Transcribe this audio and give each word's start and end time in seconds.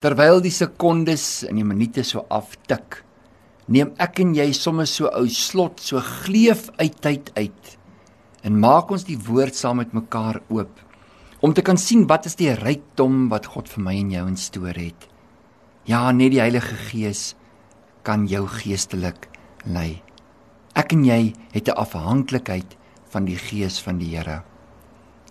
Terwyl 0.00 0.38
die 0.40 0.48
sekondes 0.48 1.42
en 1.44 1.58
die 1.60 1.64
minute 1.68 2.00
so 2.08 2.22
aftik, 2.32 3.02
neem 3.68 3.90
ek 4.00 4.22
en 4.22 4.30
jy 4.32 4.46
sommer 4.56 4.86
so 4.88 5.10
ou 5.12 5.26
slot 5.28 5.82
so 5.84 6.00
gleef 6.00 6.70
uit 6.80 6.96
tyd 7.04 7.28
uit 7.36 7.74
en 8.48 8.56
maak 8.62 8.88
ons 8.96 9.04
die 9.04 9.18
woord 9.26 9.52
saam 9.58 9.76
met 9.82 9.92
mekaar 9.92 10.38
oop 10.48 10.80
om 11.44 11.52
te 11.52 11.60
kan 11.60 11.76
sien 11.76 12.06
wat 12.08 12.30
is 12.32 12.40
die 12.40 12.48
rykdom 12.62 13.28
wat 13.28 13.50
God 13.52 13.68
vir 13.68 13.84
my 13.90 13.96
en 14.00 14.16
jou 14.16 14.24
instoor 14.32 14.72
het. 14.72 15.04
Ja, 15.84 16.08
net 16.16 16.32
die 16.32 16.40
Heilige 16.40 16.80
Gees 16.88 17.34
kan 18.00 18.24
jou 18.24 18.46
geestelik 18.48 19.28
lei. 19.68 20.00
Ek 20.72 20.96
en 20.96 21.04
jy 21.04 21.34
het 21.52 21.68
'n 21.68 21.76
afhanklikheid 21.76 22.78
van 23.12 23.28
die 23.28 23.36
Gees 23.36 23.76
van 23.84 23.98
die 24.00 24.16
Here. 24.16 24.44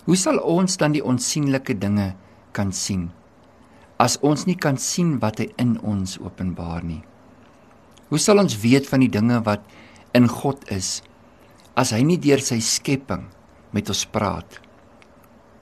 Hoe 0.06 0.16
sal 0.16 0.38
ons 0.38 0.78
dan 0.78 0.92
die 0.92 1.02
onsigbare 1.02 1.74
dinge 1.74 2.14
kan 2.54 2.72
sien 2.72 3.10
as 4.00 4.16
ons 4.24 4.46
nie 4.48 4.56
kan 4.56 4.80
sien 4.80 5.18
wat 5.20 5.42
hy 5.44 5.50
in 5.60 5.76
ons 5.84 6.16
openbaar 6.24 6.86
nie? 6.88 7.02
Hoe 8.10 8.20
sal 8.22 8.40
ons 8.42 8.58
weet 8.64 8.88
van 8.90 9.04
die 9.04 9.12
dinge 9.12 9.42
wat 9.46 9.66
in 10.18 10.30
God 10.32 10.64
is 10.74 11.02
as 11.78 11.92
hy 11.96 12.02
nie 12.04 12.18
deur 12.20 12.42
sy 12.44 12.58
skepping 12.64 13.28
met 13.76 13.92
ons 13.92 14.06
praat? 14.10 14.58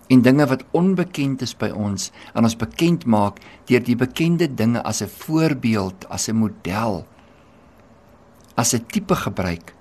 En 0.07 0.23
dinge 0.23 0.45
wat 0.47 0.63
onbekend 0.77 1.41
is 1.43 1.51
by 1.57 1.67
ons 1.75 2.11
aan 2.31 2.47
ons 2.47 2.55
bekend 2.55 3.03
maak 3.09 3.41
deur 3.67 3.83
die 3.83 3.97
bekende 3.99 4.47
dinge 4.47 4.79
as 4.85 5.01
'n 5.01 5.11
voorbeeld, 5.11 6.05
as 6.09 6.29
'n 6.29 6.37
model, 6.37 7.05
as 8.55 8.73
'n 8.73 8.85
tipe 8.87 9.15
gebruik 9.15 9.73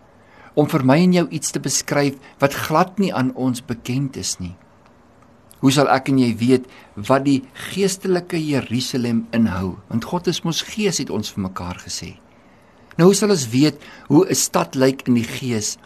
om 0.57 0.66
vir 0.66 0.85
my 0.88 0.97
en 1.05 1.13
jou 1.13 1.27
iets 1.29 1.52
te 1.52 1.61
beskryf 1.61 2.16
wat 2.41 2.57
glad 2.66 2.99
nie 2.99 3.13
aan 3.13 3.35
ons 3.37 3.61
bekend 3.61 4.16
is 4.16 4.38
nie. 4.41 4.57
Hoe 5.66 5.73
sal 5.75 5.88
ek 5.91 6.12
en 6.12 6.20
jy 6.23 6.29
weet 6.38 6.66
wat 7.09 7.25
die 7.27 7.41
geestelike 7.73 8.38
Jerusalem 8.38 9.24
inhou? 9.34 9.80
Want 9.91 10.05
God 10.07 10.29
is 10.30 10.45
mos 10.47 10.61
gees 10.62 11.01
het 11.02 11.11
ons 11.11 11.33
vir 11.34 11.43
mekaar 11.48 11.80
gesê. 11.83 12.12
Nou 12.95 13.09
hoe 13.11 13.16
sal 13.19 13.35
ons 13.35 13.49
weet 13.51 13.82
hoe 14.07 14.23
'n 14.30 14.38
stad 14.38 14.79
lyk 14.79 15.09
in 15.09 15.18
die 15.18 15.26
gees 15.26 15.76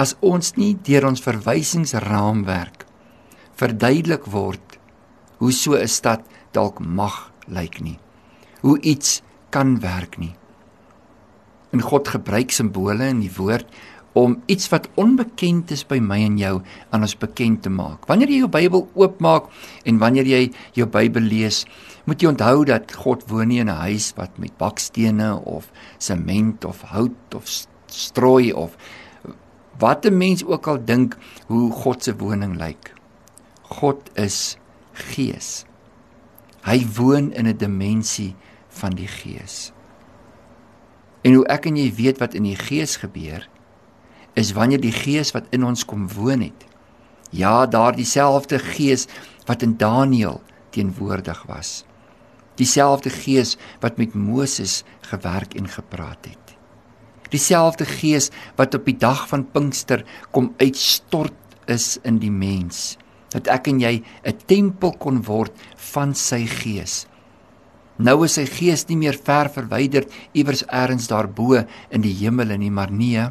as 0.00 0.16
ons 0.22 0.56
nie 0.56 0.72
deur 0.80 1.04
ons 1.08 1.20
verwysingsraamwerk 1.20 2.86
verduidelik 3.60 4.24
word 4.32 4.78
hoe 5.44 5.52
so 5.52 5.76
'n 5.76 5.88
stad 5.88 6.24
dalk 6.52 6.80
mag 6.80 7.30
lyk 7.48 7.82
nie. 7.82 7.98
Hoe 8.62 8.80
iets 8.80 9.20
kan 9.50 9.80
werk 9.80 10.16
nie. 10.18 10.34
En 11.72 11.82
God 11.82 12.08
gebruik 12.08 12.50
simbole 12.50 13.04
in 13.08 13.20
die 13.20 13.36
woord 13.36 13.66
om 14.12 14.42
iets 14.46 14.68
wat 14.72 14.88
onbekend 14.94 15.70
is 15.70 15.84
by 15.86 15.98
my 16.02 16.18
en 16.24 16.38
jou 16.38 16.54
aan 16.90 17.04
ons 17.06 17.16
bekend 17.18 17.62
te 17.62 17.70
maak. 17.70 18.06
Wanneer 18.08 18.32
jy 18.32 18.38
jou 18.42 18.50
Bybel 18.50 18.86
oopmaak 18.94 19.50
en 19.84 19.98
wanneer 19.98 20.26
jy 20.26 20.42
jou 20.78 20.86
Bybel 20.90 21.28
lees, 21.28 21.64
moet 22.08 22.22
jy 22.22 22.32
onthou 22.32 22.64
dat 22.64 22.94
God 23.04 23.26
woon 23.28 23.48
nie 23.48 23.60
in 23.60 23.68
'n 23.68 23.82
huis 23.84 24.12
wat 24.16 24.38
met 24.38 24.56
bakstene 24.58 25.36
of 25.44 25.70
sement 25.98 26.64
of 26.64 26.82
hout 26.82 27.34
of 27.34 27.44
strooi 27.86 28.52
of 28.52 28.76
wat 29.78 30.06
'n 30.06 30.18
mens 30.18 30.44
ook 30.44 30.66
al 30.66 30.84
dink 30.84 31.16
hoe 31.46 31.70
God 31.72 32.02
se 32.02 32.16
woning 32.16 32.56
lyk. 32.56 32.94
God 33.62 34.10
is 34.14 34.56
gees. 34.92 35.64
Hy 36.62 36.86
woon 36.96 37.32
in 37.32 37.46
'n 37.46 37.56
dimensie 37.56 38.34
van 38.68 38.90
die 38.90 39.08
gees. 39.08 39.72
En 41.22 41.34
hoe 41.34 41.46
ek 41.46 41.66
en 41.66 41.76
jy 41.76 41.94
weet 41.94 42.18
wat 42.18 42.34
in 42.34 42.42
die 42.42 42.56
gees 42.56 42.96
gebeur, 42.96 43.48
is 44.38 44.54
wanneer 44.54 44.80
die 44.80 44.94
gees 44.94 45.32
wat 45.34 45.48
in 45.54 45.66
ons 45.66 45.84
kom 45.88 46.06
woon 46.14 46.44
het. 46.46 46.66
Ja, 47.34 47.66
daardie 47.66 48.06
selfde 48.08 48.60
gees 48.62 49.06
wat 49.48 49.64
in 49.66 49.76
Daniël 49.80 50.40
teenwoordig 50.70 51.42
was. 51.48 51.82
Dieselfde 52.58 53.10
gees 53.10 53.56
wat 53.82 53.98
met 53.98 54.14
Moses 54.14 54.82
gewerk 55.10 55.54
en 55.58 55.68
gepraat 55.68 56.26
het. 56.26 56.54
Dieselfde 57.32 57.84
gees 57.84 58.30
wat 58.56 58.74
op 58.74 58.86
die 58.88 58.96
dag 58.96 59.26
van 59.28 59.44
Pinkster 59.52 60.04
kom 60.32 60.54
uitstort 60.58 61.36
is 61.68 61.98
in 62.08 62.18
die 62.22 62.32
mens, 62.32 62.96
dat 63.34 63.50
ek 63.52 63.68
en 63.68 63.80
jy 63.80 64.02
'n 64.24 64.38
tempel 64.46 64.96
kon 64.96 65.22
word 65.22 65.52
van 65.92 66.14
sy 66.14 66.46
gees. 66.46 67.06
Nou 67.98 68.24
is 68.24 68.34
sy 68.38 68.46
gees 68.46 68.86
nie 68.88 68.96
meer 68.96 69.18
ver 69.24 69.50
verwyder 69.50 70.06
iewers 70.32 70.64
elders 70.66 71.08
daarbo 71.08 71.64
in 71.90 72.00
die 72.00 72.14
hemel 72.14 72.56
nie, 72.56 72.70
maar 72.70 72.90
nee, 72.90 73.30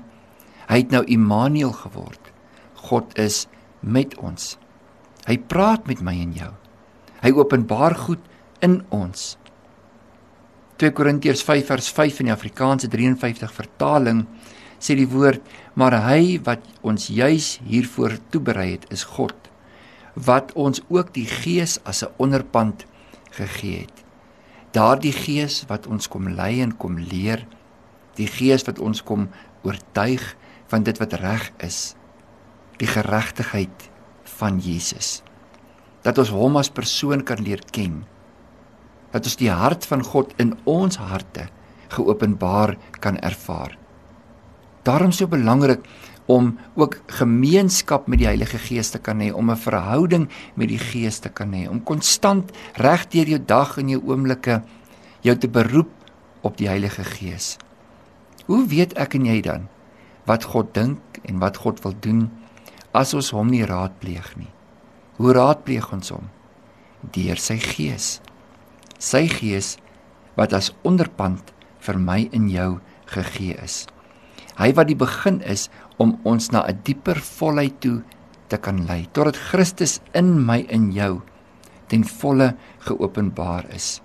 Hy 0.67 0.81
het 0.83 0.91
nou 0.91 1.03
Immanuel 1.07 1.71
geword. 1.71 2.31
God 2.87 3.13
is 3.19 3.45
met 3.79 4.15
ons. 4.19 4.55
Hy 5.27 5.37
praat 5.37 5.87
met 5.87 6.01
my 6.03 6.15
en 6.21 6.33
jou. 6.35 6.53
Hy 7.23 7.31
openbaar 7.35 7.95
goed 8.07 8.23
in 8.63 8.81
ons. 8.93 9.35
2 10.77 10.93
Korintiërs 10.93 11.41
5 11.43 11.71
vers 11.71 11.89
5 11.89 12.21
in 12.21 12.29
die 12.29 12.35
Afrikaanse 12.35 12.89
53 12.93 13.53
vertaling 13.53 14.25
sê 14.77 14.93
die 14.97 15.09
woord 15.09 15.41
maar 15.73 15.95
hy 16.05 16.37
wat 16.45 16.61
ons 16.85 17.09
juis 17.09 17.55
hiervoor 17.65 18.19
toeberei 18.29 18.75
het 18.75 18.85
is 18.93 19.07
God 19.17 19.33
wat 20.13 20.53
ons 20.57 20.81
ook 20.89 21.13
die 21.13 21.25
gees 21.25 21.77
as 21.85 22.03
'n 22.03 22.13
onderpand 22.17 22.85
gegee 23.31 23.85
het. 23.85 23.97
Daardie 24.71 25.13
gees 25.13 25.63
wat 25.67 25.87
ons 25.87 26.07
kom 26.07 26.27
lei 26.27 26.61
en 26.61 26.77
kom 26.77 26.97
leer, 26.97 27.45
die 28.15 28.27
gees 28.27 28.65
wat 28.65 28.79
ons 28.79 29.03
kom 29.03 29.29
oortuig 29.63 30.35
van 30.67 30.83
dit 30.83 30.97
wat 30.99 31.13
reg 31.13 31.51
is, 31.63 31.95
die 32.77 32.89
geregtigheid 32.89 33.89
van 34.37 34.59
Jesus. 34.59 35.21
Dat 36.05 36.19
ons 36.21 36.31
hom 36.35 36.59
as 36.59 36.71
persoon 36.71 37.23
kan 37.23 37.41
leer 37.43 37.63
ken. 37.71 38.03
Dat 39.11 39.25
ons 39.25 39.39
die 39.39 39.51
hart 39.51 39.87
van 39.89 40.03
God 40.03 40.33
in 40.41 40.53
ons 40.69 40.99
harte 40.99 41.47
geopenbaar 41.95 42.75
kan 42.99 43.17
ervaar. 43.23 43.77
Daarom 44.83 45.11
so 45.11 45.27
belangrik 45.27 45.83
om 46.27 46.57
ook 46.75 46.99
gemeenskap 47.07 48.07
met 48.07 48.19
die 48.19 48.27
Heilige 48.27 48.59
Gees 48.59 48.91
te 48.91 48.99
kan 48.99 49.19
hê, 49.23 49.31
om 49.31 49.51
'n 49.51 49.55
verhouding 49.55 50.29
met 50.55 50.67
die 50.67 50.79
Gees 50.79 51.19
te 51.19 51.29
kan 51.29 51.53
hê, 51.53 51.69
om 51.69 51.83
konstant 51.83 52.51
reg 52.75 53.07
deur 53.07 53.27
jou 53.27 53.39
dag 53.45 53.77
en 53.77 53.89
jou 53.89 54.01
oomblikke 54.05 54.61
jou 55.21 55.37
te 55.37 55.47
beroep 55.47 55.89
op 56.41 56.57
die 56.57 56.67
Heilige 56.67 57.03
Gees. 57.03 57.57
Hoe 58.45 58.67
weet 58.67 58.93
ek 58.93 59.15
en 59.15 59.25
jy 59.25 59.41
dan 59.41 59.67
wat 60.27 60.47
God 60.51 60.73
dink 60.75 61.21
en 61.25 61.39
wat 61.39 61.57
God 61.63 61.81
wil 61.85 61.95
doen 62.03 62.27
as 62.97 63.13
ons 63.17 63.31
hom 63.35 63.49
nie 63.51 63.65
raadpleeg 63.67 64.33
nie. 64.37 64.51
Hoe 65.17 65.33
raadpleeg 65.33 65.87
ons 65.93 66.11
hom? 66.13 66.29
Deur 67.15 67.39
sy 67.41 67.57
gees. 67.61 68.17
Sy 68.99 69.25
gees 69.31 69.75
wat 70.37 70.53
as 70.53 70.73
onderpand 70.87 71.53
vir 71.85 71.99
my 72.01 72.25
en 72.35 72.49
jou 72.51 72.71
gegee 73.09 73.55
is. 73.63 73.85
Hy 74.57 74.71
wat 74.77 74.89
die 74.89 74.97
begin 74.97 75.39
is 75.45 75.67
om 76.01 76.17
ons 76.25 76.51
na 76.51 76.65
'n 76.65 76.81
dieper 76.83 77.19
volheid 77.21 77.79
toe 77.81 78.03
te 78.49 78.57
kan 78.57 78.85
lei 78.85 79.07
totdat 79.11 79.37
Christus 79.37 79.99
in 80.13 80.45
my 80.45 80.65
en 80.69 80.91
jou 80.91 81.21
ten 81.87 82.03
volle 82.03 82.55
geopenbaar 82.79 83.69
is. 83.69 84.01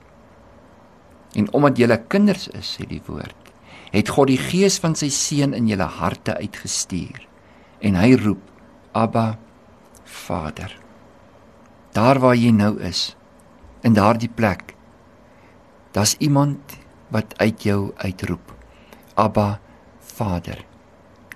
En 1.34 1.48
omdat 1.52 1.78
jy 1.78 1.96
kinders 2.08 2.48
is, 2.48 2.76
sê 2.76 2.86
die 2.86 3.02
woord, 3.06 3.41
het 3.92 4.08
God 4.08 4.30
die 4.32 4.40
gees 4.40 4.78
van 4.80 4.96
sy 4.96 5.10
seun 5.12 5.52
in 5.54 5.68
julle 5.68 5.88
harte 6.00 6.34
uitgestuur 6.40 7.26
en 7.84 7.98
hy 7.98 8.14
roep 8.16 8.42
Abba 8.96 9.38
Vader. 10.04 10.72
Daar 11.92 12.20
waar 12.20 12.36
jy 12.36 12.52
nou 12.56 12.76
is, 12.80 13.12
in 13.84 13.96
daardie 13.96 14.30
plek, 14.32 14.74
daar's 15.92 16.14
iemand 16.20 16.76
wat 17.12 17.34
uit 17.40 17.64
jou 17.66 17.92
uitroep. 18.00 18.52
Abba 19.14 19.60
Vader. 20.00 20.64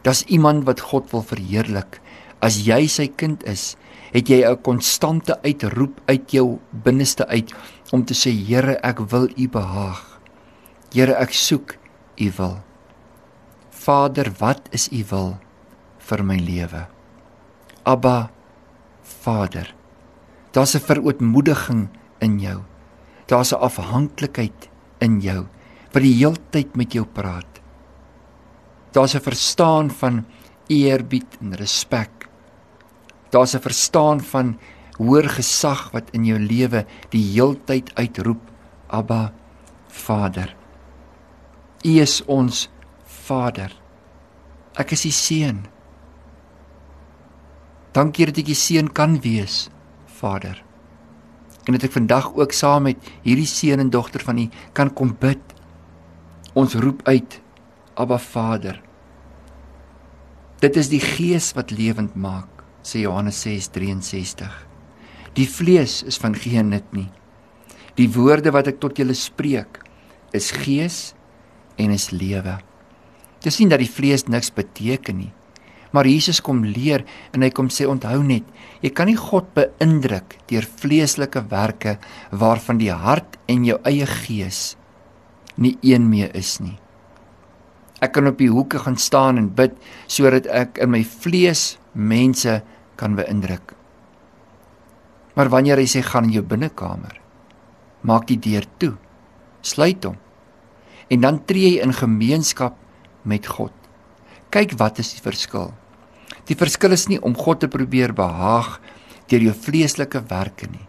Daar's 0.03 0.25
iemand 0.33 0.65
wat 0.65 0.81
God 0.81 1.11
wil 1.13 1.25
verheerlik. 1.27 2.01
As 2.41 2.61
jy 2.65 2.87
sy 2.89 3.09
kind 3.09 3.43
is, 3.45 3.75
het 4.13 4.29
jy 4.29 4.45
'n 4.45 4.63
konstante 4.63 5.37
uitroep 5.43 6.01
uit 6.07 6.31
jou 6.31 6.59
binneste 6.71 7.27
uit 7.27 7.53
om 7.93 8.05
te 8.05 8.15
sê 8.15 8.31
Here, 8.31 8.79
ek 8.83 9.01
wil 9.11 9.29
U 9.37 9.49
behaag. 9.49 10.21
Here, 10.93 11.15
ek 11.15 11.33
soek 11.33 11.77
u 12.17 12.33
wil. 12.37 12.59
Vader, 13.71 14.33
wat 14.39 14.69
is 14.71 14.89
u 14.93 15.05
wil 15.11 15.37
vir 15.99 16.25
my 16.25 16.37
lewe? 16.37 16.87
Abba, 17.85 18.31
Vader. 19.03 19.75
Daar's 20.51 20.75
'n 20.75 20.81
verootmoediging 20.81 21.89
in 22.19 22.41
jou. 22.41 22.63
Daar's 23.27 23.53
'n 23.53 23.61
afhanklikheid 23.61 24.69
in 24.99 25.21
jou 25.21 25.47
wat 25.93 26.03
die 26.03 26.15
heeltyd 26.15 26.77
met 26.77 26.93
jou 26.93 27.05
praat. 27.05 27.61
Daar's 28.93 29.15
'n 29.15 29.21
verstaan 29.21 29.91
van 29.91 30.25
eerbied 30.69 31.37
en 31.41 31.55
respek. 31.55 32.29
Daar's 33.31 33.55
'n 33.55 33.61
verstaan 33.61 34.21
van 34.21 34.59
hoër 34.97 35.29
gesag 35.29 35.91
wat 35.93 36.11
in 36.11 36.25
jou 36.25 36.39
lewe 36.39 36.87
die 37.09 37.33
heeltyd 37.33 37.95
uitroep, 37.95 38.41
Abba, 38.87 39.33
Vader. 39.89 40.57
U 41.85 41.99
is 42.01 42.21
ons 42.27 42.67
Vader. 43.27 43.73
Ek 44.77 44.93
is 44.93 45.07
u 45.09 45.11
seun. 45.11 45.65
Dankie 47.97 48.29
dat 48.29 48.39
ek 48.41 48.53
u 48.53 48.57
seun 48.57 48.89
kan 48.93 49.17
wees, 49.25 49.67
Vader. 50.19 50.61
En 51.67 51.75
dat 51.75 51.89
ek 51.89 51.97
vandag 51.97 52.31
ook 52.37 52.53
saam 52.55 52.87
met 52.87 53.09
hierdie 53.25 53.49
seun 53.51 53.83
en 53.83 53.91
dogter 53.91 54.23
van 54.23 54.39
U 54.39 54.47
kan 54.77 54.93
kom 54.95 55.17
bid. 55.19 55.43
Ons 56.55 56.77
roep 56.79 57.03
uit 57.09 57.41
Abba 57.99 58.19
Vader. 58.23 58.79
Dit 60.63 60.77
is 60.77 60.89
die 60.93 61.03
Gees 61.03 61.51
wat 61.57 61.75
lewend 61.75 62.15
maak, 62.15 62.63
sê 62.87 63.03
Johannes 63.03 63.43
6:63. 63.43 64.53
Die 65.35 65.49
vlees 65.49 66.03
is 66.07 66.17
van 66.17 66.35
geen 66.35 66.71
nut 66.73 66.87
nie. 66.93 67.11
Die 67.97 68.09
woorde 68.13 68.53
wat 68.53 68.69
ek 68.69 68.81
tot 68.81 68.97
julle 68.97 69.15
spreek, 69.17 69.83
is 70.33 70.51
gees 70.53 71.13
en 71.13 71.17
is 71.79 72.11
lewe. 72.11 72.59
Dis 73.45 73.61
nie 73.61 73.69
dat 73.69 73.83
die 73.83 73.91
vlees 73.91 74.27
niks 74.29 74.51
beteken 74.51 75.19
nie. 75.19 75.33
Maar 75.93 76.09
Jesus 76.09 76.41
kom 76.43 76.65
leer 76.65 77.05
en 77.33 77.45
hy 77.45 77.51
kom 77.55 77.69
sê 77.73 77.87
onthou 77.89 78.19
net, 78.25 78.45
jy 78.83 78.91
kan 78.91 79.09
nie 79.09 79.17
God 79.17 79.47
beïndruk 79.57 80.37
deur 80.51 80.67
vleeslike 80.67 81.47
werke 81.49 81.97
waarvan 82.33 82.81
die 82.81 82.93
hart 82.93 83.39
en 83.49 83.65
jou 83.65 83.79
eie 83.87 84.09
gees 84.25 84.75
nie 85.57 85.77
een 85.81 86.09
mee 86.11 86.29
is 86.37 86.59
nie. 86.61 86.77
Ek 88.05 88.13
kan 88.13 88.29
op 88.29 88.37
die 88.41 88.51
hoeke 88.53 88.83
gaan 88.83 88.99
staan 89.01 89.41
en 89.41 89.49
bid 89.57 89.79
sodat 90.05 90.49
ek 90.53 90.83
in 90.85 90.93
my 90.93 91.01
vlees 91.01 91.79
mense 91.95 92.59
kan 93.01 93.17
beïndruk. 93.17 93.73
Maar 95.37 95.53
wanneer 95.53 95.81
hy 95.81 95.89
sê 95.89 96.03
gaan 96.05 96.29
in 96.29 96.37
jou 96.37 96.45
binnekamer, 96.45 97.17
maak 98.05 98.29
die 98.29 98.41
deur 98.41 98.69
toe. 98.81 98.95
Sluit 99.65 100.05
hom. 100.05 100.17
En 101.09 101.23
dan 101.23 101.39
tree 101.47 101.77
jy 101.77 101.83
in 101.85 101.95
gemeenskap 101.95 102.77
met 103.23 103.47
God. 103.47 103.73
Kyk 104.51 104.75
wat 104.81 104.99
is 105.03 105.15
die 105.17 105.23
verskil? 105.23 105.71
Die 106.47 106.59
verskil 106.59 106.95
is 106.95 107.07
nie 107.11 107.19
om 107.23 107.35
God 107.39 107.63
te 107.63 107.71
probeer 107.71 108.15
behaag 108.15 108.77
deur 109.31 109.43
jou 109.49 109.55
vleeslike 109.59 110.23
werke 110.31 110.69
nie, 110.71 110.85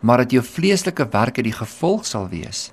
maar 0.00 0.24
dat 0.24 0.32
jou 0.32 0.40
vleeslike 0.44 1.04
werke 1.12 1.44
die 1.44 1.52
gevolg 1.52 2.06
sal 2.08 2.30
wees 2.32 2.70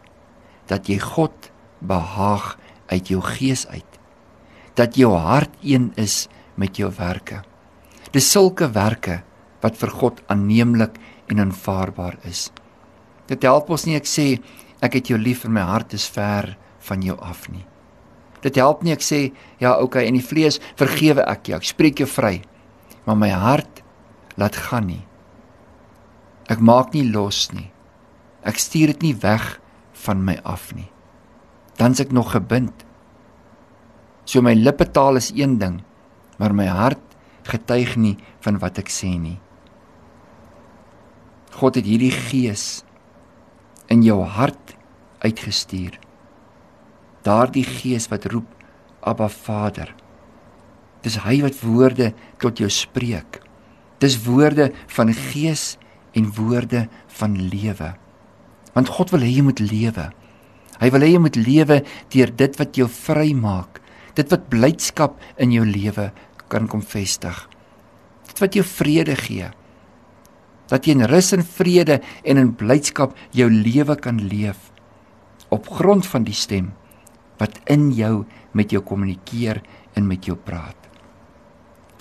dat 0.72 0.88
jy 0.88 0.96
God 1.04 1.50
behaag 1.84 2.54
uit 2.88 3.12
jou 3.12 3.20
gees 3.26 3.66
uit. 3.68 4.00
Dat 4.80 4.96
jou 4.96 5.12
hart 5.12 5.52
een 5.62 5.92
is 6.00 6.28
met 6.56 6.80
jou 6.80 6.90
werke. 6.98 7.42
Dis 8.16 8.30
sulke 8.32 8.70
werke 8.72 9.22
wat 9.64 9.78
vir 9.80 9.92
God 9.92 10.22
aanneemlik 10.32 10.96
en 11.32 11.44
aanvaarbaar 11.44 12.20
is. 12.30 12.50
Dit 13.28 13.44
help 13.44 13.72
ons 13.72 13.86
nie 13.88 13.98
ek 14.00 14.08
sê 14.10 14.28
ek 14.84 15.00
het 15.00 15.12
jou 15.12 15.20
lief 15.20 15.46
en 15.48 15.56
my 15.56 15.64
hart 15.68 15.96
is 15.98 16.08
ver 16.12 16.54
van 16.88 17.04
jou 17.06 17.16
af 17.22 17.48
nie. 17.52 17.66
Dit 18.44 18.60
help 18.60 18.84
nie 18.84 18.94
ek 18.96 19.04
sê 19.04 19.22
ja, 19.62 19.78
okay, 19.80 20.06
in 20.08 20.18
die 20.20 20.26
vlees 20.26 20.60
vergewe 20.80 21.24
ek 21.30 21.48
jou. 21.48 21.60
Ek 21.62 21.70
spreek 21.70 22.04
jou 22.04 22.10
vry. 22.10 22.42
Maar 23.08 23.20
my 23.20 23.32
hart 23.32 23.84
laat 24.40 24.58
gaan 24.68 24.90
nie. 24.92 25.04
Ek 26.52 26.60
maak 26.60 26.92
nie 26.96 27.06
los 27.08 27.48
nie. 27.56 27.70
Ek 28.44 28.60
stuur 28.60 28.92
dit 28.94 29.08
nie 29.08 29.16
weg 29.24 29.58
van 30.04 30.26
my 30.28 30.36
af 30.44 30.74
nie. 30.76 30.90
Dan's 31.80 32.04
ek 32.04 32.12
nog 32.12 32.34
gebind. 32.36 32.84
So 34.28 34.44
my 34.44 34.54
lippe 34.56 34.86
taal 34.92 35.20
is 35.20 35.32
een 35.36 35.58
ding, 35.60 35.82
maar 36.40 36.56
my 36.56 36.68
hart 36.68 37.02
getuig 37.48 37.96
nie 38.00 38.16
van 38.44 38.60
wat 38.60 38.80
ek 38.80 38.92
sê 38.92 39.16
nie. 39.20 39.40
God 41.54 41.80
het 41.80 41.88
hierdie 41.88 42.12
gees 42.12 42.84
in 43.92 44.04
jou 44.04 44.24
hart 44.26 44.76
uitgestuur 45.24 46.00
daardie 47.24 47.66
gees 47.66 48.10
wat 48.12 48.28
roep 48.32 48.48
Abba 49.04 49.30
Vader. 49.32 49.92
Dis 51.04 51.20
hy 51.26 51.42
wat 51.44 51.60
woorde 51.64 52.12
tot 52.40 52.60
jou 52.62 52.70
spreek. 52.72 53.42
Dis 54.04 54.20
woorde 54.26 54.70
van 54.96 55.12
gees 55.16 55.76
en 56.16 56.30
woorde 56.36 56.88
van 57.20 57.38
lewe. 57.52 57.94
Want 58.74 58.92
God 58.96 59.14
wil 59.14 59.26
hê 59.26 59.32
jy 59.38 59.46
moet 59.46 59.62
lewe. 59.64 60.10
Hy 60.80 60.90
wil 60.92 61.06
hê 61.06 61.14
jy 61.14 61.24
moet 61.24 61.40
lewe 61.40 61.80
deur 62.16 62.32
dit 62.44 62.60
wat 62.60 62.78
jou 62.80 62.88
vrymaak, 62.90 63.80
dit 64.18 64.30
wat 64.34 64.50
blydskap 64.52 65.20
in 65.42 65.54
jou 65.56 65.66
lewe 65.68 66.10
kan 66.52 66.68
kom 66.70 66.84
vestig. 66.86 67.36
Dit 68.30 68.42
wat 68.44 68.56
jou 68.58 68.66
vrede 68.68 69.16
gee. 69.20 69.50
Dat 70.72 70.88
jy 70.88 70.98
in 70.98 71.08
rus 71.10 71.32
en 71.36 71.44
vrede 71.46 72.00
en 72.24 72.40
in 72.40 72.54
blydskap 72.58 73.18
jou 73.36 73.50
lewe 73.52 73.98
kan 74.00 74.22
leef 74.30 74.72
op 75.54 75.68
grond 75.70 76.08
van 76.10 76.24
die 76.26 76.34
stem 76.34 76.72
wat 77.42 77.60
in 77.72 77.92
jou 77.96 78.26
met 78.54 78.72
jou 78.72 78.82
kommunikeer 78.86 79.62
en 79.98 80.08
met 80.08 80.26
jou 80.26 80.38
praat. 80.38 80.78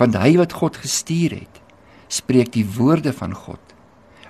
Want 0.00 0.16
hy 0.18 0.36
wat 0.40 0.56
God 0.56 0.80
gestuur 0.82 1.36
het, 1.36 1.60
spreek 2.12 2.52
die 2.52 2.66
woorde 2.76 3.12
van 3.16 3.34
God. 3.36 3.60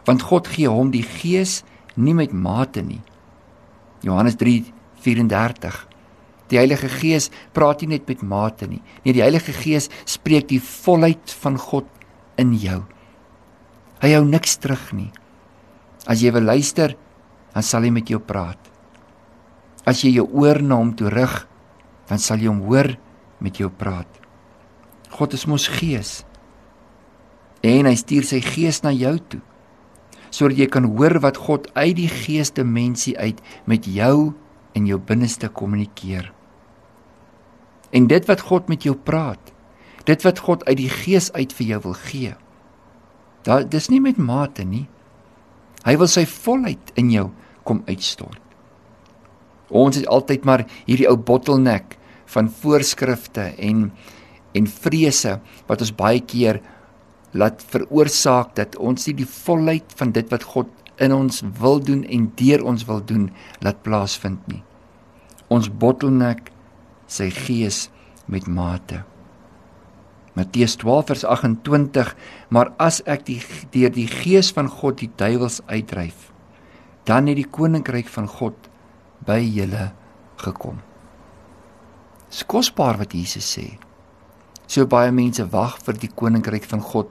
Want 0.07 0.27
God 0.31 0.51
gee 0.51 0.71
hom 0.71 0.91
die 0.95 1.07
gees 1.07 1.63
nie 1.95 2.15
met 2.15 2.33
mate 2.33 2.83
nie. 2.83 3.01
Johannes 4.03 4.37
3:34 4.37 5.87
Die 6.53 6.59
Heilige 6.59 6.89
Gees 6.93 7.31
praat 7.57 7.81
nie 7.81 7.95
net 7.95 8.09
met 8.09 8.23
mate 8.23 8.67
nie. 8.69 8.83
Nee, 9.05 9.15
die 9.17 9.23
Heilige 9.25 9.55
Gees 9.57 9.89
spreek 10.05 10.51
die 10.51 10.61
volheid 10.61 11.33
van 11.41 11.57
God 11.57 11.87
in 12.37 12.53
jou. 12.61 12.83
Hy 14.03 14.11
hou 14.13 14.25
niks 14.29 14.59
terug 14.61 14.93
nie. 14.93 15.09
As 16.05 16.21
jy 16.21 16.33
wil 16.35 16.45
luister, 16.45 16.93
dan 17.55 17.65
sal 17.65 17.87
hy 17.87 17.93
met 17.95 18.11
jou 18.11 18.21
praat. 18.21 18.72
As 19.89 20.03
jy 20.05 20.15
jou 20.17 20.27
oor 20.31 20.63
na 20.63 20.79
hom 20.79 20.93
toe 20.97 21.11
rig, 21.11 21.33
dan 22.09 22.21
sal 22.23 22.43
jy 22.43 22.51
hom 22.51 22.63
hoor 22.67 22.95
met 23.43 23.59
jou 23.59 23.71
praat. 23.71 24.09
God 25.13 25.35
is 25.35 25.47
mos 25.51 25.69
gees. 25.69 26.23
En 27.63 27.87
hy 27.87 27.97
stuur 27.99 28.27
sy 28.27 28.41
gees 28.45 28.83
na 28.83 28.95
jou 28.95 29.17
toe 29.29 29.43
sodat 30.33 30.57
jy 30.63 30.69
kan 30.73 30.87
hoor 30.97 31.19
wat 31.21 31.37
God 31.45 31.69
uit 31.77 31.97
die 31.99 32.09
geesdimensie 32.09 33.13
uit 33.21 33.41
met 33.69 33.85
jou 33.85 34.33
in 34.73 34.89
jou 34.89 34.97
binneste 34.97 35.51
kommunikeer. 35.53 36.31
En 37.93 38.09
dit 38.09 38.29
wat 38.31 38.47
God 38.49 38.71
met 38.73 38.87
jou 38.89 38.95
praat, 38.97 39.53
dit 40.09 40.25
wat 40.25 40.41
God 40.47 40.65
uit 40.65 40.79
die 40.81 40.91
gees 40.91 41.29
uit 41.37 41.53
vir 41.53 41.75
jou 41.75 41.81
wil 41.89 41.99
gee. 42.09 42.33
Daar 43.45 43.69
dis 43.69 43.91
nie 43.93 44.01
met 44.01 44.17
mate 44.17 44.65
nie. 44.65 44.87
Hy 45.85 45.99
wil 46.01 46.09
sy 46.09 46.25
volheid 46.25 46.95
in 46.97 47.13
jou 47.13 47.29
kom 47.69 47.83
uitstort. 47.91 48.42
Ons 49.73 49.97
het 49.97 50.07
altyd 50.07 50.45
maar 50.45 50.67
hierdie 50.85 51.09
ou 51.09 51.17
bottleneck 51.17 51.97
van 52.35 52.51
voorskrifte 52.63 53.53
en 53.59 53.91
en 54.53 54.67
vrese 54.69 55.39
wat 55.69 55.81
ons 55.81 55.95
baie 55.97 56.21
keer 56.21 56.59
laat 57.33 57.63
veroorsaak 57.73 58.53
dat 58.59 58.77
ons 58.77 59.07
nie 59.09 59.15
die 59.23 59.29
volheid 59.29 59.95
van 59.97 60.13
dit 60.13 60.29
wat 60.33 60.45
God 60.53 60.69
in 61.01 61.15
ons 61.17 61.41
wil 61.61 61.81
doen 61.81 62.03
en 62.05 62.27
deur 62.37 62.65
ons 62.69 62.85
wil 62.89 63.01
doen 63.01 63.31
laat 63.65 63.81
plaasvind 63.87 64.45
nie. 64.53 64.61
Ons 65.49 65.71
bottleneck 65.73 66.53
sy 67.09 67.31
gees 67.33 67.87
met 68.29 68.45
mate. 68.45 69.01
Matteus 70.37 70.77
12 70.81 71.09
vers 71.11 71.25
28 71.29 72.13
Maar 72.53 72.71
as 72.81 73.03
ek 73.09 73.27
die 73.29 73.41
deur 73.73 73.93
die 73.93 74.09
gees 74.09 74.53
van 74.57 74.69
God 74.69 75.01
die 75.01 75.11
duiwels 75.17 75.61
uitdryf 75.69 76.31
dan 77.09 77.27
het 77.27 77.37
die 77.37 77.49
koninkryk 77.51 78.09
van 78.15 78.29
God 78.31 78.69
by 79.27 79.41
julle 79.43 79.91
gekom. 80.43 80.81
Dis 82.31 82.45
kosbaar 82.49 82.99
wat 83.01 83.15
Jesus 83.15 83.47
sê. 83.57 83.67
So 84.67 84.87
baie 84.89 85.13
mense 85.13 85.45
wag 85.53 85.79
vir 85.85 85.99
die 86.01 86.11
koninkryk 86.11 86.65
van 86.71 86.81
God 86.81 87.11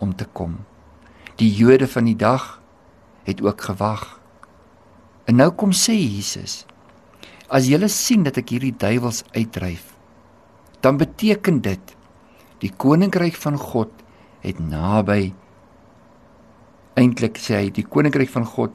om 0.00 0.14
te 0.16 0.24
kom. 0.24 0.62
Die 1.36 1.50
Jode 1.52 1.88
van 1.88 2.08
die 2.08 2.16
dag 2.16 2.60
het 3.28 3.42
ook 3.44 3.60
gewag. 3.68 4.06
En 5.28 5.38
nou 5.38 5.50
kom 5.54 5.74
sê 5.76 5.94
Jesus: 5.94 6.64
As 7.48 7.68
julle 7.68 7.88
sien 7.92 8.24
dat 8.24 8.40
ek 8.40 8.54
hierdie 8.54 8.74
duiwels 8.74 9.22
uitdryf, 9.36 9.92
dan 10.80 10.96
beteken 10.98 11.60
dit 11.62 11.94
die 12.64 12.72
koninkryk 12.72 13.36
van 13.38 13.58
God 13.60 13.92
het 14.42 14.58
naby 14.58 15.34
eintlik 16.98 17.38
sê 17.40 17.60
hy 17.60 17.70
die 17.74 17.86
koninkryk 17.86 18.30
van 18.32 18.44
God 18.48 18.74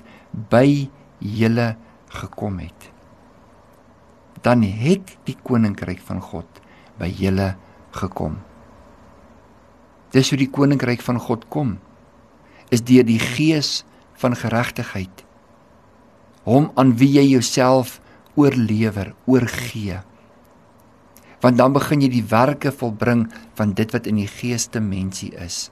by 0.52 0.88
julle 1.20 1.68
gekom 2.18 2.60
het. 2.62 2.90
Dan 4.46 4.64
het 4.64 5.16
die 5.28 5.38
koninkryk 5.44 6.02
van 6.06 6.22
God 6.22 6.62
by 6.98 7.10
julle 7.10 7.54
gekom. 7.98 8.38
Dis 10.14 10.32
hoe 10.32 10.40
die 10.40 10.52
koninkryk 10.54 11.04
van 11.04 11.20
God 11.22 11.46
kom. 11.54 11.78
Is 12.74 12.84
deur 12.86 13.06
die 13.08 13.22
gees 13.22 13.84
van 14.18 14.36
geregtigheid. 14.38 15.24
Hom 16.48 16.72
aan 16.80 16.96
wie 17.00 17.12
jy 17.18 17.26
jouself 17.36 18.00
oorlewer 18.38 19.14
oorgee. 19.26 20.00
Want 21.44 21.58
dan 21.60 21.74
begin 21.76 22.02
jy 22.02 22.12
die 22.12 22.28
werke 22.30 22.72
volbring 22.74 23.28
van 23.58 23.74
dit 23.78 23.92
wat 23.94 24.08
in 24.10 24.22
die 24.22 24.30
geeste 24.32 24.82
mensie 24.82 25.34
is 25.38 25.68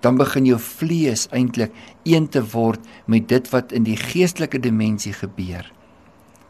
dan 0.00 0.16
begin 0.16 0.46
jou 0.48 0.58
vlees 0.58 1.28
eintlik 1.32 1.72
een 2.08 2.28
te 2.28 2.42
word 2.52 2.80
met 3.06 3.28
dit 3.28 3.50
wat 3.52 3.72
in 3.76 3.84
die 3.84 3.96
geestelike 3.96 4.60
dimensie 4.60 5.12
gebeur. 5.12 5.72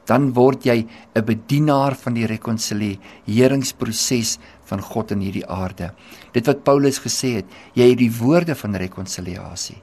Dan 0.07 0.33
word 0.35 0.65
jy 0.67 0.87
'n 1.15 1.25
bedienaar 1.25 1.95
van 1.95 2.15
die 2.15 2.27
rekonsilieringsproses 2.27 4.39
van 4.65 4.81
God 4.81 5.11
in 5.11 5.21
hierdie 5.21 5.47
aarde. 5.47 5.95
Dit 6.33 6.47
wat 6.47 6.65
Paulus 6.65 6.99
gesê 6.99 7.35
het, 7.35 7.45
jy 7.75 7.89
het 7.91 7.99
die 7.99 8.19
woorde 8.19 8.55
van 8.55 8.75
rekonsiliasie. 8.75 9.83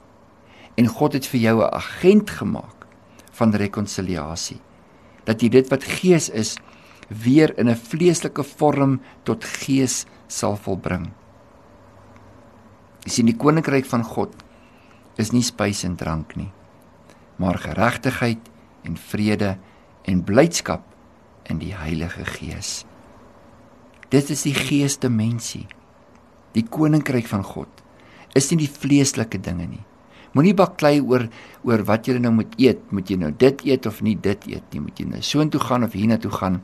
En 0.77 0.87
God 0.87 1.13
het 1.13 1.25
vir 1.25 1.39
jou 1.39 1.61
'n 1.61 1.73
agent 1.73 2.29
gemaak 2.29 2.87
van 3.31 3.55
rekonsiliasie. 3.55 4.59
Dat 5.25 5.41
jy 5.41 5.49
dit 5.49 5.69
wat 5.69 5.83
gees 5.83 6.29
is 6.29 6.57
weer 7.09 7.57
in 7.57 7.69
'n 7.69 7.75
vleeslike 7.75 8.43
vorm 8.43 9.01
tot 9.23 9.43
gees 9.43 10.05
sal 10.27 10.55
volbring. 10.55 11.11
Jy 13.07 13.13
sien 13.15 13.29
die 13.29 13.37
koninkryk 13.39 13.85
van 13.87 14.01
God 14.03 14.33
is 15.15 15.31
nie 15.31 15.45
spys 15.47 15.85
en 15.87 15.93
drank 15.95 16.33
nie, 16.35 16.49
maar 17.39 17.55
geregtigheid 17.63 18.49
en 18.83 18.97
vrede 18.99 19.53
en 20.11 20.25
blydskap 20.27 20.83
in 21.47 21.61
die 21.61 21.71
Heilige 21.71 22.25
Gees. 22.27 22.81
Dit 24.11 24.27
is 24.35 24.43
die 24.43 24.55
geesdimensie. 24.57 25.63
Die 26.51 26.65
koninkryk 26.67 27.31
van 27.31 27.47
God 27.47 27.71
is 28.35 28.51
nie 28.51 28.65
die 28.65 28.71
vleeslike 28.75 29.39
dinge 29.39 29.69
nie. 29.71 29.83
Moenie 30.35 30.57
baklei 30.59 30.97
oor 30.99 31.29
oor 31.63 31.87
wat 31.87 32.11
jy 32.11 32.19
nou 32.19 32.35
moet 32.41 32.59
eet, 32.59 32.83
moet 32.91 33.07
jy 33.07 33.21
nou 33.23 33.31
dit 33.31 33.63
eet 33.71 33.87
of 33.87 34.03
nie 34.03 34.17
dit 34.19 34.51
eet 34.51 34.75
nie, 34.75 34.83
moet 34.83 34.99
jy 34.99 35.07
nou 35.13 35.23
soontoe 35.23 35.63
gaan 35.63 35.87
of 35.87 35.95
hiernatoe 35.95 36.35
gaan. 36.35 36.59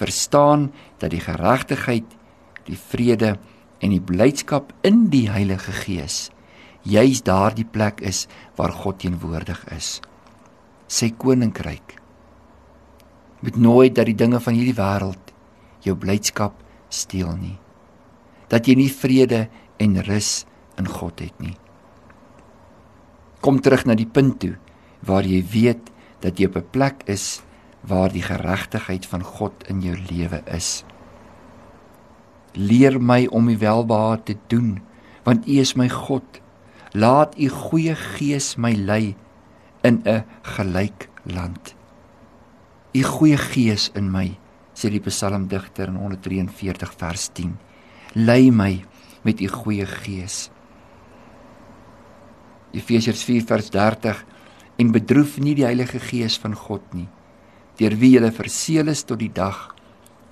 Verstaan 0.00 0.70
dat 1.04 1.12
die 1.12 1.20
geregtigheid, 1.20 2.16
die 2.64 2.80
vrede 2.80 3.36
en 3.82 3.90
die 3.90 4.02
blydskap 4.02 4.70
in 4.86 5.08
die 5.10 5.26
Heilige 5.30 5.74
Gees 5.82 6.30
juis 6.82 7.22
daardie 7.22 7.66
plek 7.66 8.00
is 8.02 8.26
waar 8.58 8.72
God 8.74 8.98
teenwoordig 9.02 9.60
is. 9.74 10.00
Sy 10.90 11.12
koninkryk 11.18 11.98
moet 13.42 13.58
nooit 13.58 13.94
dat 13.94 14.06
die 14.06 14.18
dinge 14.18 14.38
van 14.42 14.54
hierdie 14.54 14.78
wêreld 14.78 15.32
jou 15.82 15.96
blydskap 15.98 16.58
steel 16.94 17.32
nie. 17.38 17.56
Dat 18.50 18.68
jy 18.68 18.76
nie 18.78 18.90
vrede 18.92 19.46
en 19.82 19.98
rus 20.06 20.44
in 20.78 20.86
God 20.86 21.22
het 21.24 21.34
nie. 21.42 21.56
Kom 23.42 23.58
terug 23.58 23.86
na 23.86 23.96
die 23.98 24.06
punt 24.06 24.38
toe 24.44 24.54
waar 25.02 25.26
jy 25.26 25.42
weet 25.42 25.90
dat 26.22 26.38
jy 26.38 26.46
op 26.46 26.56
'n 26.56 26.70
plek 26.70 27.02
is 27.06 27.42
waar 27.82 28.12
die 28.12 28.22
geregtigheid 28.22 29.06
van 29.06 29.22
God 29.22 29.66
in 29.66 29.82
jou 29.82 29.96
lewe 29.96 30.42
is. 30.46 30.84
Leer 32.52 32.98
my 33.00 33.26
om 33.30 33.48
u 33.48 33.56
welbehae 33.58 34.22
te 34.22 34.36
doen, 34.52 34.80
want 35.24 35.46
u 35.48 35.58
is 35.60 35.74
my 35.74 35.88
God. 35.88 36.40
Laat 36.92 37.38
u 37.38 37.48
goeie 37.48 37.94
gees 37.96 38.56
my 38.56 38.74
lei 38.74 39.16
in 39.82 40.02
'n 40.04 40.24
gelyk 40.42 41.08
land. 41.24 41.74
U 42.92 43.02
goeie 43.02 43.36
gees 43.36 43.90
in 43.94 44.10
my, 44.10 44.38
sê 44.74 44.90
die 44.90 45.00
psalmdigter 45.00 45.88
in 45.88 45.96
143 45.96 46.92
vers 46.96 47.28
10. 47.32 47.58
Lei 48.14 48.50
my 48.50 48.84
met 49.22 49.40
u 49.40 49.48
goeie 49.48 49.86
gees. 49.86 50.50
Efesiërs 52.72 53.24
4 53.24 53.44
vers 53.46 53.70
30 53.70 54.24
en 54.76 54.92
bedroef 54.92 55.38
nie 55.38 55.54
die 55.54 55.64
Heilige 55.64 55.98
Gees 55.98 56.38
van 56.38 56.54
God 56.54 56.82
nie 56.94 57.08
deur 57.80 57.94
wie 57.98 58.14
jy 58.14 58.30
verseël 58.34 58.92
is 58.92 59.04
tot 59.08 59.20
die 59.22 59.32
dag 59.32 59.72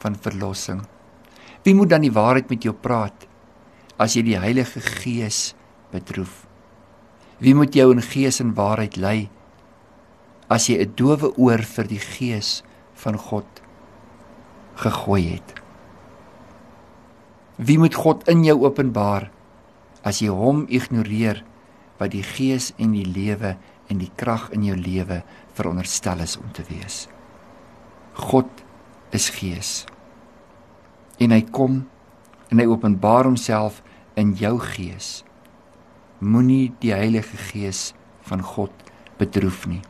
van 0.02 0.16
verlossing. 0.16 0.82
Wie 1.64 1.74
moet 1.74 1.90
dan 1.90 2.04
die 2.04 2.12
waarheid 2.12 2.48
met 2.50 2.64
jou 2.64 2.74
praat 2.74 3.26
as 4.00 4.16
jy 4.16 4.24
die 4.30 4.38
Heilige 4.40 4.80
Gees 4.80 5.54
bedroef? 5.92 6.46
Wie 7.40 7.54
moet 7.56 7.74
jou 7.74 7.90
in 7.92 8.02
gees 8.04 8.40
en 8.40 8.54
waarheid 8.56 8.96
lei 8.96 9.28
as 10.48 10.68
jy 10.68 10.80
'n 10.80 10.94
doewe 10.96 11.32
oor 11.36 11.62
vir 11.62 11.86
die 11.86 12.00
Gees 12.00 12.62
van 12.94 13.16
God 13.16 13.46
gegooi 14.76 15.36
het? 15.36 15.54
Wie 17.56 17.78
moet 17.78 17.94
God 17.94 18.28
in 18.28 18.44
jou 18.44 18.64
openbaar 18.64 19.30
as 20.02 20.20
jy 20.20 20.28
hom 20.28 20.66
ignoreer? 20.68 21.44
wat 22.00 22.14
die 22.14 22.24
gees 22.24 22.72
en 22.80 22.94
die 22.96 23.04
lewe 23.04 23.54
en 23.92 24.00
die 24.00 24.10
krag 24.16 24.48
in 24.56 24.64
jou 24.64 24.76
lewe 24.78 25.20
veronderstel 25.56 26.22
is 26.24 26.38
om 26.40 26.48
te 26.56 26.64
wees. 26.70 27.04
God 28.16 28.48
is 29.16 29.28
gees. 29.36 29.84
En 31.20 31.34
hy 31.34 31.42
kom 31.52 31.82
en 32.50 32.58
hy 32.58 32.66
openbaar 32.66 33.28
homself 33.28 33.82
in 34.18 34.32
jou 34.40 34.56
gees. 34.72 35.20
Moenie 36.20 36.72
die 36.82 36.92
Heilige 36.96 37.36
Gees 37.50 37.90
van 38.28 38.42
God 38.44 38.72
bedroef 39.20 39.66
nie. 39.68 39.82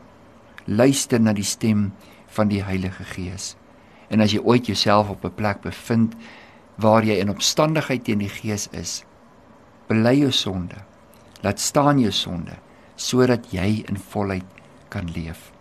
Luister 0.67 1.23
na 1.23 1.33
die 1.35 1.47
stem 1.47 1.91
van 2.35 2.51
die 2.51 2.63
Heilige 2.63 3.07
Gees. 3.15 3.55
En 4.11 4.23
as 4.23 4.35
jy 4.35 4.43
ooit 4.43 4.67
jouself 4.67 5.11
op 5.11 5.25
'n 5.25 5.35
plek 5.35 5.63
bevind 5.63 6.15
waar 6.77 7.05
jy 7.05 7.19
in 7.19 7.31
opstandigheid 7.31 8.05
teen 8.05 8.19
die 8.19 8.29
Gees 8.29 8.69
is, 8.73 9.05
bely 9.89 10.19
jou 10.21 10.31
sonde 10.33 10.77
laat 11.43 11.61
staan 11.61 12.01
jou 12.01 12.13
sonde 12.13 12.57
sodat 13.01 13.49
jy 13.55 13.83
in 13.89 13.97
volheid 13.97 14.45
kan 14.93 15.09
leef. 15.15 15.53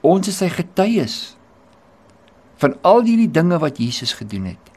Ons 0.00 0.30
is 0.32 0.38
sy 0.40 0.48
getuies 0.48 1.36
van 2.62 2.78
al 2.86 3.02
hierdie 3.04 3.30
dinge 3.30 3.58
wat 3.60 3.80
Jesus 3.82 4.14
gedoen 4.16 4.46
het 4.54 4.71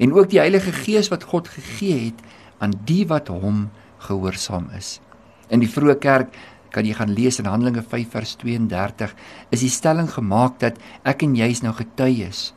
en 0.00 0.14
ook 0.16 0.30
die 0.32 0.40
Heilige 0.40 0.72
Gees 0.72 1.10
wat 1.12 1.26
God 1.28 1.50
gegee 1.52 2.06
het 2.08 2.22
aan 2.64 2.72
die 2.88 3.04
wat 3.08 3.28
hom 3.28 3.68
gehoorsaam 4.06 4.70
is. 4.76 4.98
In 5.52 5.60
die 5.60 5.68
vroeë 5.68 5.98
kerk 6.00 6.32
kan 6.72 6.86
jy 6.86 6.94
gaan 6.96 7.12
lees 7.12 7.40
in 7.42 7.48
Handelinge 7.50 7.82
5 7.82 8.14
vers 8.14 8.36
32 8.40 9.12
is 9.52 9.64
die 9.64 9.72
stelling 9.72 10.08
gemaak 10.08 10.60
dat 10.62 10.78
ek 11.04 11.24
en 11.26 11.36
jy 11.36 11.50
is 11.52 11.62
nou 11.64 11.74
getuies. 11.76 12.50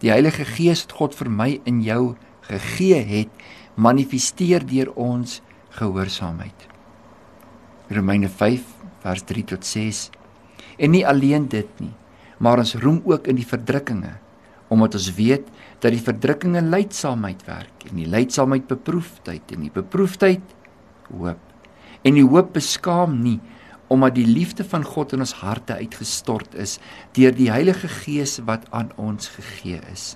Die 0.00 0.12
Heilige 0.14 0.46
Gees 0.46 0.86
wat 0.86 0.96
God 0.96 1.18
vir 1.18 1.30
my 1.30 1.50
in 1.68 1.82
jou 1.82 2.14
gegee 2.48 3.02
het, 3.04 3.32
manifesteer 3.74 4.64
deur 4.66 4.92
ons 4.96 5.40
gehoorsaamheid. 5.76 6.68
Romeine 7.92 8.30
5 8.30 8.62
vers 9.02 9.24
3 9.26 9.44
tot 9.52 9.66
6. 9.66 10.08
En 10.78 10.94
nie 10.94 11.04
alleen 11.06 11.48
dit 11.50 11.68
nie, 11.82 11.92
maar 12.38 12.62
ons 12.62 12.76
roem 12.78 13.02
ook 13.04 13.26
in 13.30 13.38
die 13.38 13.46
verdrukkinge, 13.46 14.14
omdat 14.68 14.96
ons 14.98 15.10
weet 15.16 15.46
dat 15.82 15.94
die 15.94 16.02
verdrukkinge 16.02 16.62
lydsaamheid 16.64 17.44
werk 17.48 17.86
en 17.88 18.00
die 18.00 18.08
lydsaamheid 18.10 18.66
beproefdheid 18.68 19.54
en 19.54 19.64
die 19.64 19.74
beproefdheid 19.74 20.54
hoop. 21.08 21.40
En 22.04 22.18
die 22.18 22.26
hoop 22.26 22.52
beskaam 22.56 23.18
nie 23.24 23.38
omdat 23.88 24.18
die 24.18 24.26
liefde 24.28 24.66
van 24.68 24.82
God 24.84 25.14
in 25.16 25.24
ons 25.24 25.38
harte 25.40 25.78
uitgestort 25.80 26.52
is 26.60 26.76
deur 27.16 27.32
die 27.32 27.48
Heilige 27.48 27.88
Gees 27.88 28.36
wat 28.44 28.66
aan 28.68 28.90
ons 29.00 29.30
gegee 29.32 29.80
is. 29.88 30.10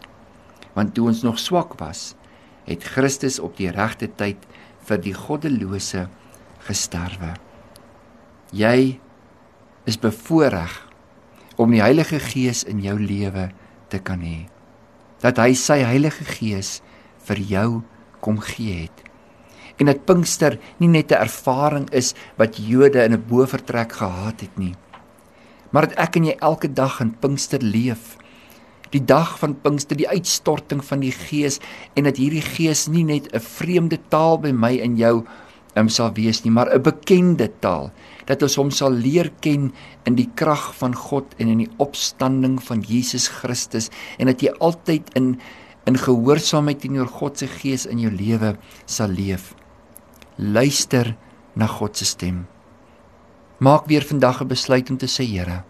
Want 0.76 0.92
toe 0.92 1.06
ons 1.08 1.22
nog 1.24 1.40
swak 1.40 1.78
was, 1.80 2.12
het 2.68 2.84
Christus 2.84 3.40
op 3.40 3.56
die 3.56 3.70
regte 3.72 4.10
tyd 4.12 4.44
vir 4.84 5.00
die 5.00 5.14
goddelose 5.16 6.04
gesterwe. 6.68 7.32
Jy 8.52 9.00
is 9.88 9.96
bevoorreg 9.96 10.76
om 11.56 11.72
die 11.72 11.80
Heilige 11.80 12.20
Gees 12.20 12.66
in 12.68 12.84
jou 12.84 12.98
lewe 13.00 13.48
te 13.48 13.61
kan 13.98 14.20
hê. 14.20 14.46
Dat 15.20 15.38
hy 15.38 15.54
sy 15.54 15.82
Heilige 15.82 16.24
Gees 16.24 16.80
vir 17.26 17.38
jou 17.38 17.82
kom 18.20 18.38
gee 18.40 18.86
het. 18.86 19.04
En 19.80 19.86
dat 19.86 20.04
Pinkster 20.06 20.58
nie 20.78 20.88
net 20.88 21.12
'n 21.12 21.22
ervaring 21.22 21.90
is 21.90 22.14
wat 22.36 22.56
Jode 22.56 23.04
in 23.04 23.12
'n 23.12 23.24
bovertrek 23.28 23.92
gehad 23.92 24.40
het 24.40 24.58
nie, 24.58 24.74
maar 25.70 25.88
dat 25.88 25.98
ek 25.98 26.16
en 26.16 26.24
jy 26.24 26.36
elke 26.40 26.72
dag 26.72 27.00
in 27.00 27.16
Pinkster 27.18 27.62
leef 27.62 28.16
die 28.92 29.04
dag 29.04 29.38
van 29.40 29.54
Pinkster, 29.64 29.96
die 29.96 30.08
uitstorting 30.08 30.82
van 30.84 31.00
die 31.00 31.12
Gees 31.12 31.58
en 31.96 32.04
dat 32.08 32.20
hierdie 32.20 32.44
Gees 32.44 32.86
nie 32.92 33.04
net 33.04 33.32
'n 33.32 33.40
vreemde 33.40 33.98
taal 34.08 34.38
by 34.38 34.52
my 34.52 34.78
en 34.78 34.96
jou 34.96 35.24
um, 35.76 35.88
sal 35.88 36.12
wees 36.16 36.42
nie, 36.44 36.52
maar 36.52 36.70
'n 36.74 36.82
bekende 36.82 37.48
taal, 37.60 37.92
dat 38.26 38.42
ons 38.42 38.56
hom 38.56 38.70
sal 38.70 38.90
leer 38.90 39.32
ken 39.40 39.72
in 40.04 40.14
die 40.14 40.30
krag 40.34 40.74
van 40.74 40.94
God 40.94 41.34
en 41.38 41.48
in 41.48 41.58
die 41.58 41.72
opstanding 41.78 42.62
van 42.62 42.80
Jesus 42.80 43.28
Christus 43.28 43.90
en 44.18 44.26
dat 44.26 44.42
jy 44.42 44.52
altyd 44.60 45.10
in 45.14 45.40
in 45.84 45.98
gehoorsaamheid 45.98 46.78
teenoor 46.78 47.08
God 47.08 47.38
se 47.38 47.46
Gees 47.46 47.86
in 47.86 47.98
jou 47.98 48.10
lewe 48.10 48.56
sal 48.86 49.08
leef. 49.08 49.54
Luister 50.36 51.16
na 51.54 51.66
God 51.66 51.96
se 51.96 52.04
stem. 52.04 52.46
Maak 53.58 53.86
weer 53.86 54.02
vandag 54.02 54.42
'n 54.42 54.48
besluit 54.48 54.90
om 54.90 54.96
te 54.96 55.06
sê 55.06 55.26
Here, 55.26 55.64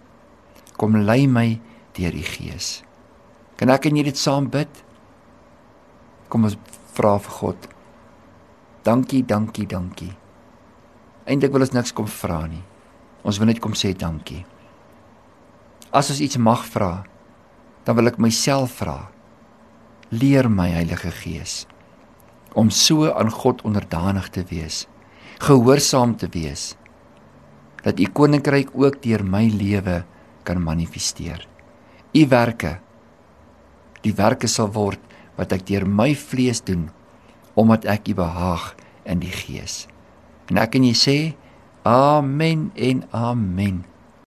kom 0.77 0.97
lei 0.97 1.27
my 1.27 1.61
deur 1.93 2.13
die 2.13 2.23
Gees. 2.23 2.83
Kan 3.57 3.71
ek 3.71 3.87
en 3.87 3.97
jy 3.97 4.03
dit 4.03 4.19
saam 4.19 4.51
bid? 4.51 4.69
Kom 6.29 6.45
ons 6.45 6.57
vra 6.95 7.19
vir 7.19 7.31
God. 7.31 7.69
Dankie, 8.83 9.23
dankie, 9.23 9.67
dankie. 9.67 10.11
Eindelik 11.25 11.55
wil 11.55 11.63
ons 11.63 11.75
niks 11.75 11.95
kom 11.95 12.09
vra 12.11 12.41
nie. 12.51 12.63
Ons 13.23 13.39
wil 13.39 13.53
net 13.53 13.61
kom 13.63 13.77
sê 13.79 13.93
dankie. 13.95 14.43
As 15.95 16.11
ons 16.11 16.23
iets 16.25 16.41
mag 16.43 16.65
vra, 16.67 17.05
dan 17.87 17.99
wil 17.99 18.11
ek 18.11 18.19
myself 18.23 18.81
vra. 18.81 18.97
Leer 20.11 20.49
my 20.51 20.69
Heilige 20.75 21.13
Gees 21.23 21.63
om 22.53 22.69
so 22.69 23.09
aan 23.09 23.31
God 23.33 23.63
onderdanig 23.65 24.27
te 24.29 24.43
wees, 24.51 24.83
gehoorsaam 25.41 26.19
te 26.21 26.29
wees 26.35 26.75
dat 27.83 27.97
u 27.99 28.07
koninkryk 28.13 28.75
ook 28.77 29.01
deur 29.03 29.25
my 29.25 29.47
lewe 29.49 30.03
kan 30.45 30.61
manifesteer. 30.63 31.41
U 32.13 32.23
werke 32.29 32.77
die 34.05 34.13
werke 34.15 34.51
sal 34.51 34.69
word 34.75 35.01
wat 35.39 35.55
ek 35.57 35.65
deur 35.71 35.87
my 35.89 36.13
vlees 36.19 36.61
doen 36.63 36.91
omdat 37.55 37.85
ek 37.85 38.13
U 38.13 38.15
behaag 38.23 38.73
in 39.09 39.23
die 39.23 39.33
gees. 39.33 39.87
En 40.51 40.61
ek 40.63 40.77
en 40.79 40.87
jy 40.87 40.97
sê 40.97 41.19
Amen 41.83 42.71
en 42.79 43.03
amen. 43.11 43.83